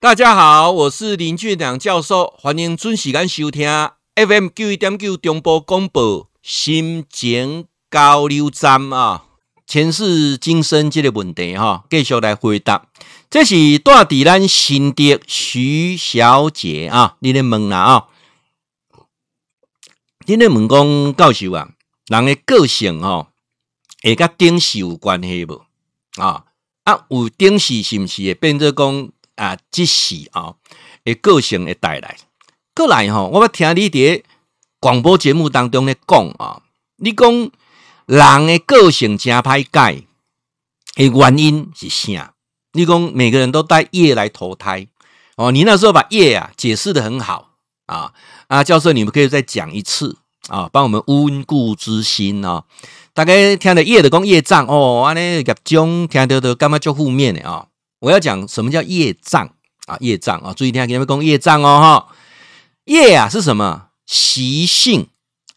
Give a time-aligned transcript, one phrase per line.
[0.00, 3.68] 大家好，我是林俊良教授，欢迎准时间收听
[4.14, 9.24] FM 九一点九中波广播心情交流站啊。
[9.66, 12.86] 前世今生这个问题哈，继续来回答。
[13.28, 18.06] 这是住伫咱新竹徐小姐啊，你来问啦啊？
[20.26, 21.70] 你来问讲教授啊，
[22.06, 23.30] 人的个性哈，
[24.04, 25.66] 会甲顶世有关系无？
[26.22, 26.44] 啊
[26.84, 29.10] 啊，有顶世是毋是会变做讲？
[29.38, 30.54] 啊，即是啊，
[31.04, 32.16] 诶，个性会带来，
[32.74, 34.22] 过来吼，我要听你伫
[34.80, 36.60] 广播节目当中咧讲啊，
[36.96, 37.50] 你讲
[38.06, 40.02] 人诶个性真歹改，
[40.96, 42.34] 诶，原因是啥？
[42.72, 44.88] 你讲每个人都带业来投胎
[45.36, 47.50] 哦，你那时候把业啊解释得很好
[47.86, 48.12] 啊
[48.48, 50.18] 啊，教授，你们可以再讲一次
[50.48, 52.64] 啊，帮我们温故知新啊，
[53.14, 57.66] 大概听到业的讲业障哦，安尼业种听到都感觉足负面的啊。
[58.00, 59.54] 我要讲什么叫业障
[59.86, 59.96] 啊？
[60.00, 60.52] 业障啊！
[60.54, 62.16] 注意听，给你们讲业障哦哈。
[62.84, 63.90] 业啊是什么？
[64.06, 65.08] 习性、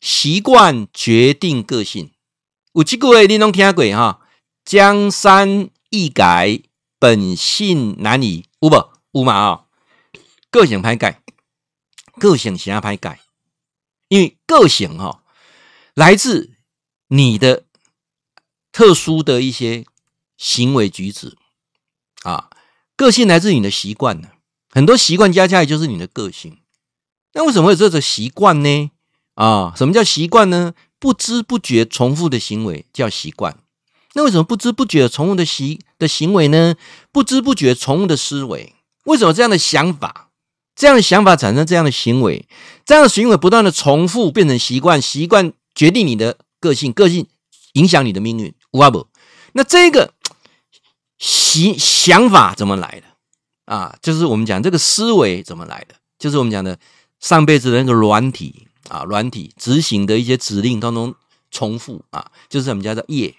[0.00, 2.12] 习惯决定个性。
[2.72, 4.20] 有几句话你拢听过哈？
[4.64, 6.60] 江山易改，
[6.98, 8.44] 本性难移。
[8.60, 8.90] 有无？
[9.12, 9.64] 有嘛啊？
[10.50, 11.20] 个性歹改，
[12.18, 13.20] 个性啥歹改？
[14.08, 15.22] 因为个性哈，
[15.94, 16.52] 来自
[17.08, 17.64] 你的
[18.72, 19.84] 特殊的一些
[20.36, 21.36] 行为举止。
[22.24, 22.50] 啊，
[22.96, 24.28] 个性来自你的习惯呢，
[24.70, 26.58] 很多习惯加起来就是你的个性。
[27.34, 28.90] 那为什么会有这种习惯呢？
[29.34, 30.74] 啊，什么叫习惯呢？
[30.98, 33.56] 不知不觉重复的行为叫习惯。
[34.14, 36.74] 那为什么不知不觉重复的习的行为呢？
[37.12, 38.74] 不知不觉重复的思维，
[39.04, 40.30] 为什么这样的想法，
[40.74, 42.48] 这样的想法产生这样的行为，
[42.84, 47.26] 这样的行为不断的重复变成习惯，习惯决定你的个性，个性
[47.74, 48.52] 影响你的命运。
[48.72, 49.06] 有啊不？
[49.52, 50.14] 那这个。
[51.18, 53.96] 习想法怎么来的啊？
[54.00, 55.94] 就是我们讲这个思维怎么来的？
[56.18, 56.78] 就是我们讲的
[57.20, 61.14] 上辈子的那个软体啊，软体执行的一些指令当中
[61.50, 63.34] 重复啊，就是我们叫做业。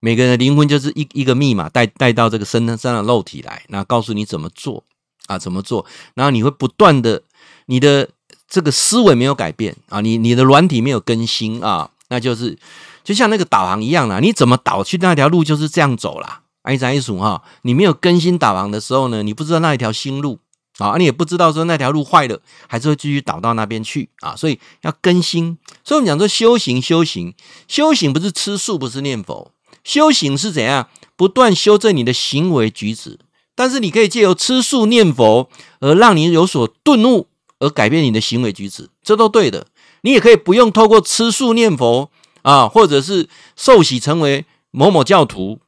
[0.00, 4.82] 每个人的灵魂就是一一个密码带带到这个身上的肉体来，然后告诉你怎么做
[5.26, 5.84] 啊，怎么做，
[6.14, 7.22] 然后你会不断的，
[7.66, 8.08] 你的
[8.48, 12.58] 这个思维没有改变啊，你你的软体没有更新啊，那就是
[13.04, 16.42] 就像那个导航一样啦，你怎么导去那条路就是这样走啦。
[16.68, 20.38] 一三一数哈，你没有更新导航的时候呢，你不知道那一条新路
[20.78, 25.56] 啊，你也不知道说那条路坏了，还是会继续导到那边去啊，所以要更新。
[25.82, 27.34] 所以我们讲说修行，修行，
[27.66, 33.18] 修行不是吃素，不是念佛，修行是怎样不断修正你的行为举止。
[33.54, 35.50] 但是你可以借由吃素念佛
[35.80, 37.26] 而让你有所顿悟，
[37.58, 39.66] 而改变你的行为举止，这都对的。
[40.02, 42.10] 你也可以不用透过吃素念佛
[42.42, 45.58] 啊，或者是受洗成为某某教徒。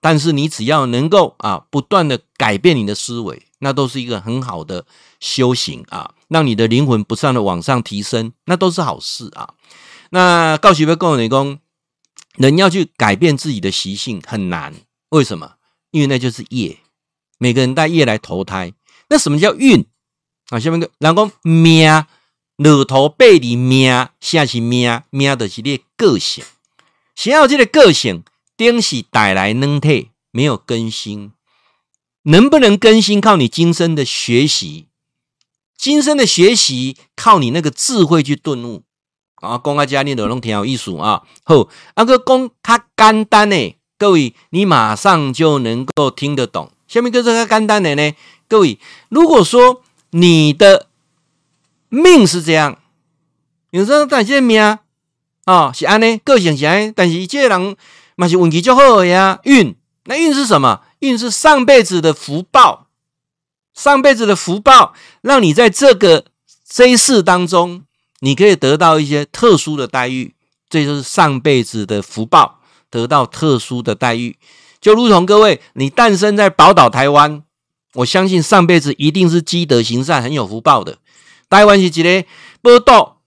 [0.00, 4.86] 但是你只要能够啊，不断的改变你的思维，那都是一个很好的
[5.18, 9.54] 修行啊，让你的灵魂不断的往上提升，那都是好事啊。
[10.10, 11.58] 那告诉各位工人工，
[12.36, 14.72] 人要去改变自己的习性很难，
[15.10, 15.54] 为什么？
[15.90, 16.78] 因为那就是业，
[17.38, 18.72] 每个人带业来投胎。
[19.08, 19.84] 那什么叫运
[20.50, 20.60] 啊？
[20.60, 22.04] 下面个人讲命，
[22.56, 25.02] 乳头背里命，下是命？
[25.10, 26.44] 命的是你的个性，
[27.16, 28.22] 想要这个个性。
[28.58, 31.30] 东西带来能退，没有更新，
[32.22, 34.88] 能不能更新靠你今生的学习，
[35.76, 38.82] 今生的学习靠你那个智慧去顿悟
[39.36, 39.60] 啊！
[39.64, 41.22] 讲个家里的拢挺有意思啊。
[41.44, 46.72] 好，阿个讲较简单呢，各位你马上就能够听得懂。
[46.88, 48.12] 下面个这个简单的呢，
[48.48, 50.88] 各位，如果说你的
[51.90, 52.76] 命是这样，
[53.70, 54.80] 有时候但是命啊、
[55.46, 57.76] 哦、是安呢，个性是安，但是这个人。
[58.20, 60.82] 那是运气就好呀，运，那运是什么？
[60.98, 62.88] 运是上辈子的福报，
[63.72, 66.24] 上辈子的福报让你在这个
[66.68, 67.84] 这一世当中，
[68.18, 70.34] 你可以得到一些特殊的待遇，
[70.68, 72.58] 这就是上辈子的福报，
[72.90, 74.36] 得到特殊的待遇。
[74.80, 77.44] 就如同各位，你诞生在宝岛台湾，
[77.94, 80.98] 我相信上辈子一定是积德行善，很有福报的。
[81.48, 82.26] 台湾是一个
[82.60, 83.17] 宝岛。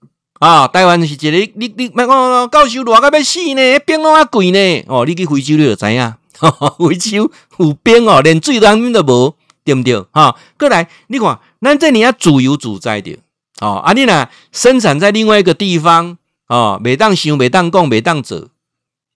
[0.42, 4.84] 啊，台湾是一个你你你，莫讲教授热到要死呢，冰拢啊贵呢。
[4.88, 6.14] 哦，你去非洲你就知影，
[6.90, 10.04] 非洲有冰哦，连水当面都无，对不对？
[10.10, 13.16] 哈、过来，你看，咱这里啊自由自在的
[13.60, 16.18] 哦，啊，你呢生产在另外一个地方
[16.48, 18.48] 哦，每当想，每当讲，每当做，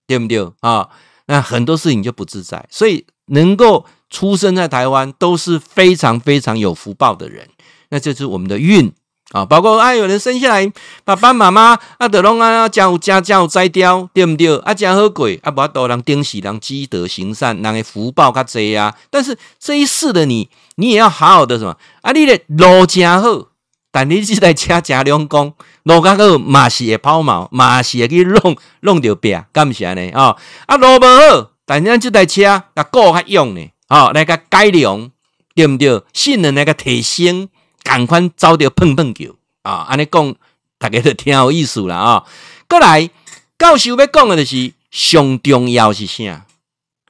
[0.06, 0.48] 对不对？
[0.60, 0.90] 啊、
[1.26, 7.48] 那很多事情就不自在，所以能够出生在台湾都是非常非常有福报的人，
[7.90, 8.92] 那这是我们的运。
[9.32, 10.72] 啊，包括啊，有人生下来
[11.04, 14.56] 爸爸妈妈啊，都拢啊，真有真真有才调，对不对？
[14.58, 18.94] 啊，真好过，啊，无多人顶喜，人积德行善，人的福报较济啊。
[19.10, 22.12] 但是这一世的你，你也要好好的什么啊？
[22.12, 23.48] 你的路真好，
[23.90, 25.52] 但你即台车真两光，
[25.82, 30.36] 路较好嘛是会抛锚，嘛是会去弄弄着病，干不是安尼啊？
[30.66, 32.42] 啊路不好，但咱即台车
[32.76, 35.10] 甲顾较用呢，哦，来个改良，
[35.56, 36.00] 对毋对？
[36.12, 37.48] 性能来个提升，
[37.86, 39.86] 赶快走着碰碰球啊！
[39.88, 40.34] 安尼讲，
[40.76, 42.24] 大家都挺有意思啦啊！
[42.68, 43.08] 过来，
[43.56, 46.46] 教授要讲的就是上重要是啥？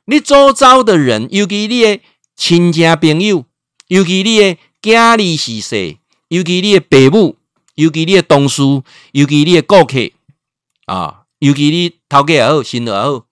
[0.04, 2.00] 你周遭的人，尤其你的
[2.36, 3.46] 亲戚朋友，
[3.88, 7.36] 尤其你的囝儿媳妇，尤其你的爸母，
[7.74, 8.62] 尤其你的同事，
[9.12, 10.10] 尤其你的顾客
[10.84, 13.24] 啊，尤其你头家也好，新也好，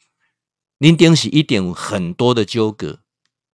[0.81, 3.01] 恁顶是一定有很多的纠葛，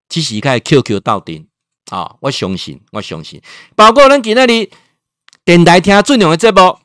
[0.09, 1.49] 只是开 QQ 斗阵
[1.91, 2.17] 啊！
[2.21, 3.43] 我相信，我相信，
[3.77, 4.71] 包括咱今仔日
[5.45, 6.79] 电台听阵容的节目，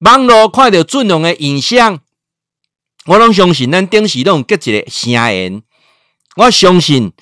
[0.00, 2.00] 网络看到阵容的影像。
[3.06, 5.62] 我拢相信，咱顶时拢结一个声音。
[6.36, 7.12] 我相信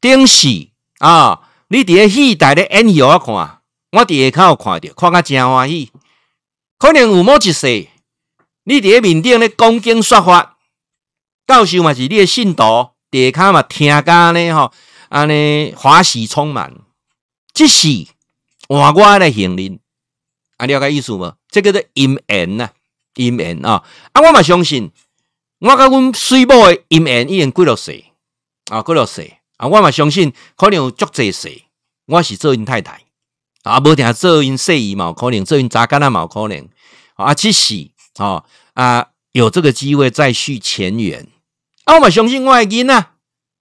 [0.00, 3.60] 顶时啊，你伫个戏台咧演戏，我看，
[3.92, 5.90] 我伫下口看着，看甲真欢喜。
[6.78, 7.88] 可能有某一世，
[8.64, 10.56] 你伫个面顶咧讲经说法，
[11.46, 12.62] 教授嘛是你的信徒，
[13.10, 14.72] 伫下口嘛听甲安尼吼，
[15.08, 16.74] 安尼欢喜充满。
[17.52, 18.06] 即时
[18.68, 19.78] 换我来形容，
[20.58, 21.34] 啊，了解意思无？
[21.48, 22.70] 这叫做因缘呐，
[23.14, 23.82] 姻缘啊，
[24.12, 24.90] 啊，我嘛相信。
[25.58, 28.12] 我甲阮水某诶姻缘已经几落岁
[28.70, 29.66] 啊，几落岁啊！
[29.66, 31.64] 我嘛相信，可能有足侪岁，
[32.04, 33.04] 我是做因太太
[33.62, 36.68] 啊，无定做因细姨嘛，可能做因查干仔嘛，有可能
[37.14, 38.44] 啊，只是啊
[38.74, 41.26] 啊，有这个机会再续前缘
[41.84, 41.94] 啊！
[41.94, 43.06] 我嘛相信我诶囡仔，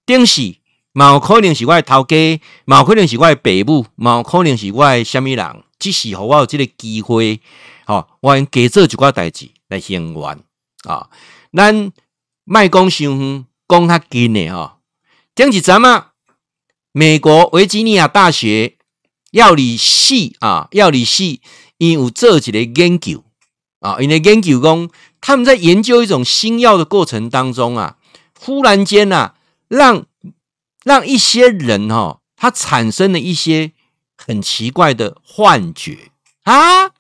[0.05, 0.57] 顶时
[0.97, 7.41] 嘛有可能是我诶头家，嘛有可能是我诶爸母，嘛有可能是我诶虾米人，只是互我有这个机会，
[7.85, 10.39] 吼、我用加做一寡代志来还愿
[10.87, 11.09] 啊。
[11.51, 11.91] 咱
[12.45, 14.77] 卖讲伤远，讲较近的哈。
[15.35, 16.13] 顶一阵啊，
[16.93, 18.77] 美国维吉尼亚大学
[19.31, 21.41] 药理系啊，药理系
[21.77, 23.21] 因有做一个研究
[23.81, 24.89] 啊，因为研究讲
[25.19, 27.97] 他们在研究一种新药的过程当中啊，
[28.39, 29.35] 忽然间呐、啊，
[29.67, 30.05] 让
[30.85, 33.73] 让一些人哈、哦，他产生了一些
[34.15, 36.11] 很奇怪的幻觉
[36.43, 36.91] 啊，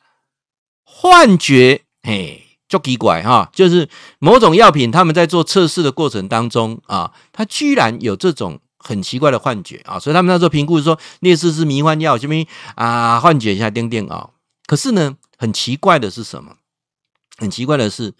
[0.83, 2.41] 幻觉，嘿。
[2.67, 3.87] 就奇怪哈，就是
[4.17, 12.33] 某种药品，他们在做测试的过程当中啊，他居然有这种很奇怪的幻觉啊，所以他们那时候评估说，类似是迷幻药，什么
[12.73, 14.31] 啊，幻觉一下，叮叮啊。
[14.65, 16.55] 可是呢，很奇怪的是什么？
[17.37, 18.15] 很奇怪的是，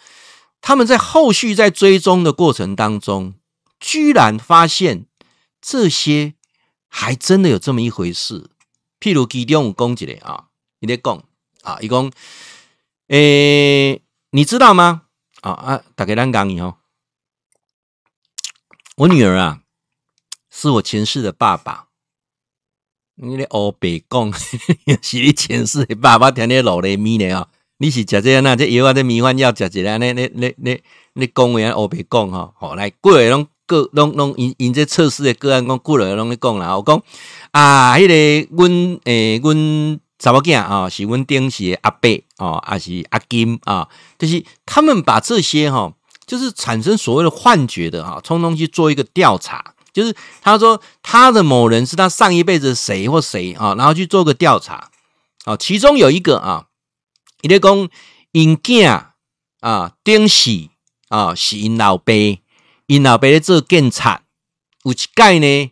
[0.61, 3.33] 他们在后续在追踪的过程当中，
[3.79, 5.07] 居然发现
[5.67, 6.35] 这些
[6.87, 8.51] 还真的有这么一回事。
[8.99, 11.23] 譬如其中有讲一个啊，你在讲
[11.63, 12.11] 啊，一共
[13.07, 13.99] 诶。
[14.29, 15.03] 你知道吗？
[15.41, 16.75] 啊啊，大家咱讲以后，
[18.97, 19.61] 我女儿啊，
[20.51, 21.87] 是我前世的爸爸。
[23.15, 24.31] 你咧黑白讲，
[25.01, 27.49] 是你前世的爸爸，天天落泪咪的啊！
[27.77, 30.83] 你是食这样那这药啊，这迷幻药食一个，那那那那
[31.13, 32.53] 那讲话黑白讲哈。
[32.55, 36.77] 好，来过来拢个拢拢因因这测试的个案讲过来拢咧讲啦。
[36.77, 37.01] 我讲
[37.51, 39.99] 啊，迄个阮诶阮。
[40.17, 43.87] 查某囝啊，是阮顶时的阿伯哦，还是阿金啊？
[44.17, 45.93] 就是他们把这些哈，
[46.25, 49.73] 就是产生所谓的幻觉的哈，通通去做一个调查。
[49.91, 54.89] 就是他说他的某人是他上一辈子谁或谁啊，然后去做个调查
[55.43, 55.57] 啊。
[55.57, 56.67] 其中有一个啊，
[57.41, 57.89] 伊咧讲
[58.31, 59.03] 因囝
[59.59, 60.69] 啊，顶时
[61.09, 62.13] 啊是因老爸，
[62.87, 64.23] 因老爸咧做检查，
[64.83, 65.71] 有一届呢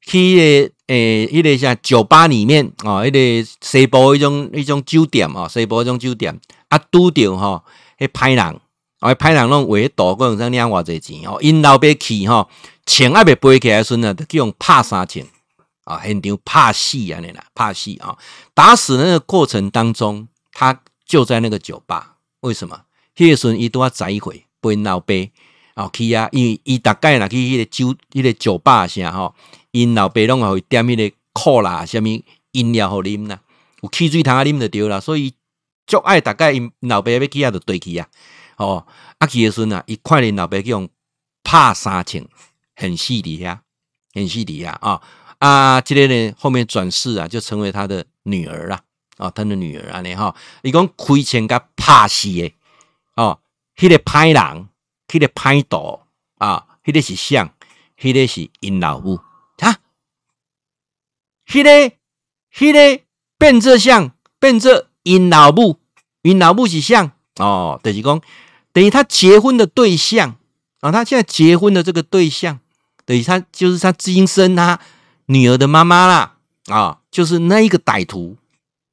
[0.00, 0.72] 去个。
[0.88, 6.38] 诶，迄个像酒吧里面哦，迄个西部一种一种酒店哦，西部一种酒店
[6.68, 7.64] 啊，拄着吼，
[7.98, 8.60] 迄歹人，
[9.00, 12.50] 哦，歹人拢为赌，可能才领偌济钱哦，因老爸去吼，
[12.84, 15.26] 钱还没背起来时阵呢，就叫人拍三千
[15.84, 18.18] 啊，现场拍死安尼啦，拍死啊，
[18.52, 22.78] 打死那个过程当中，他就在那个酒吧，为什么？
[23.16, 25.14] 迄个时阵伊拄啊知会因老爸
[25.74, 29.34] 哦去啊，因为伊大概若去迄个酒迄个酒吧啥吼。
[29.70, 33.40] 因老爸拢会点迄个可乐，啥物饮料互啉啦，
[33.80, 35.00] 有汽水通啊啉就着啦。
[35.00, 35.32] 所以
[35.86, 38.06] 足爱大概因老爸要去啊，就对去啊。
[38.56, 38.86] 哦，
[39.18, 40.86] 啊去的时阵啊，伊看因老爸去用
[41.42, 42.22] 拍三枪，
[42.76, 43.60] 很细伫遐，
[44.12, 45.00] 很细伫遐啊。
[45.38, 48.82] 啊，这个呢后面转世啊，就成为他的女儿啦。
[49.16, 52.52] 哦，他的女儿安尼哈，伊讲开枪甲拍死的
[53.16, 53.38] 哦，
[53.76, 54.68] 迄个歹人，
[55.12, 56.00] 迄个歹徒
[56.38, 57.36] 啊，迄个是谁？
[58.00, 59.20] 迄个是因老母。
[61.46, 61.70] 迄个、
[62.54, 63.02] 迄个
[63.36, 65.78] 变这相，变这因老母，
[66.22, 68.22] 因老母是相哦，就是讲
[68.72, 70.36] 等于他结婚的对象。
[70.80, 72.58] 啊、他现在结婚的这个对象，
[73.04, 74.80] 等于他就是他今生他
[75.26, 76.36] 女儿的妈妈啦，
[76.68, 78.38] 啊，就是那一个歹徒，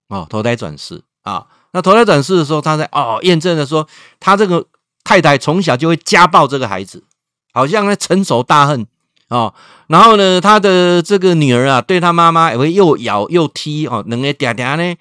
[0.10, 1.02] 哦，投胎转世。
[1.22, 1.48] 啊。
[1.72, 3.88] 那投胎转世的时候，他在哦验证了说，
[4.20, 4.68] 他这个
[5.10, 7.04] 太太从小就会家暴这个孩子，
[7.52, 8.86] 好像呢成仇大恨
[9.30, 9.56] 哦。
[9.88, 14.96] 然后呢，他的这个女儿啊，对他妈妈也会又咬又踢哦，能个嗲嗲呢。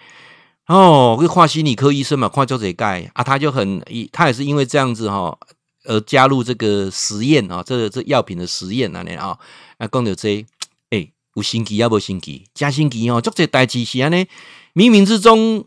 [0.66, 5.38] 哦，会看心理科医生嘛，看就这盖啊，他就很，他也是因为这样子哈、哦，
[5.84, 9.36] 而加入这个实验啊，这个这药品的实验那里啊，
[9.76, 10.30] 啊，讲到这，
[10.88, 14.24] 诶、欸，有神奇啊，无神奇，加神奇哦，做这代志是安尼，
[14.72, 15.58] 冥冥之中，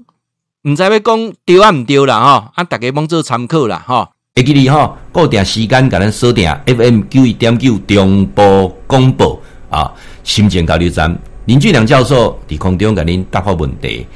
[0.63, 9.37] 唔知要讲对啊唔对啦哈，啊，大家帮做参考啦哈，会记哩哈，固定时间甲咱锁定 FM 九一点九中波广播
[9.69, 11.13] 啊，心情交流站
[11.45, 14.07] 林俊良教授伫空中甲您答复问题。